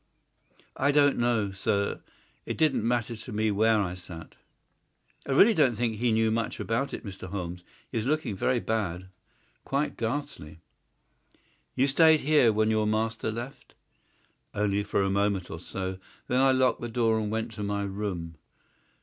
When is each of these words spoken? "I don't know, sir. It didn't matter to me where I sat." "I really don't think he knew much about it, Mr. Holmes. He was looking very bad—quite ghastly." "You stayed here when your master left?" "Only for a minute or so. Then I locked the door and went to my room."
"I 0.75 0.91
don't 0.91 1.19
know, 1.19 1.51
sir. 1.51 2.01
It 2.47 2.57
didn't 2.57 2.87
matter 2.87 3.15
to 3.15 3.31
me 3.31 3.51
where 3.51 3.79
I 3.79 3.93
sat." 3.93 4.33
"I 5.27 5.31
really 5.33 5.53
don't 5.53 5.75
think 5.75 5.97
he 5.97 6.11
knew 6.11 6.31
much 6.31 6.59
about 6.59 6.91
it, 6.91 7.05
Mr. 7.05 7.29
Holmes. 7.29 7.63
He 7.91 7.99
was 7.99 8.07
looking 8.07 8.35
very 8.35 8.59
bad—quite 8.59 9.97
ghastly." 9.97 10.59
"You 11.75 11.85
stayed 11.87 12.21
here 12.21 12.51
when 12.51 12.71
your 12.71 12.87
master 12.87 13.31
left?" 13.31 13.75
"Only 14.55 14.81
for 14.81 15.03
a 15.03 15.09
minute 15.11 15.51
or 15.51 15.59
so. 15.59 15.99
Then 16.27 16.41
I 16.41 16.51
locked 16.51 16.81
the 16.81 16.89
door 16.89 17.19
and 17.19 17.29
went 17.29 17.51
to 17.51 17.61
my 17.63 17.83
room." 17.83 18.37